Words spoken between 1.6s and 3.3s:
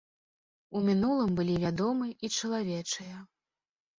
вядомы і чалавечыя.